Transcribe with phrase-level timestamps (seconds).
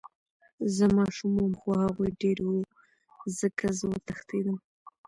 [0.75, 2.59] زه ماشوم وم خو هغوي ډير وو
[3.39, 4.57] ځکه زه وتښتېدم.